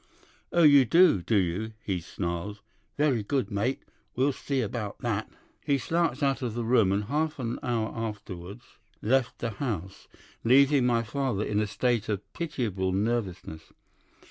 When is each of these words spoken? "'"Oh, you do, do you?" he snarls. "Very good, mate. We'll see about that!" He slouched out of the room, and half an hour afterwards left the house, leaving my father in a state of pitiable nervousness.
"'"Oh, 0.51 0.63
you 0.63 0.83
do, 0.83 1.21
do 1.21 1.35
you?" 1.35 1.73
he 1.83 1.99
snarls. 2.01 2.63
"Very 2.97 3.21
good, 3.21 3.51
mate. 3.51 3.83
We'll 4.15 4.31
see 4.33 4.61
about 4.61 4.97
that!" 5.01 5.29
He 5.63 5.77
slouched 5.77 6.23
out 6.23 6.41
of 6.41 6.55
the 6.55 6.63
room, 6.65 6.91
and 6.91 7.03
half 7.03 7.37
an 7.37 7.59
hour 7.61 7.93
afterwards 7.95 8.63
left 9.03 9.37
the 9.37 9.51
house, 9.51 10.07
leaving 10.43 10.87
my 10.87 11.03
father 11.03 11.43
in 11.43 11.59
a 11.59 11.67
state 11.67 12.09
of 12.09 12.23
pitiable 12.33 12.91
nervousness. 12.93 13.73